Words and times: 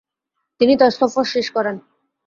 তিনি 0.61 0.73
তার 0.77 0.91
সফর 0.91 1.25
শেষ 1.25 1.47
করেন। 1.51 1.75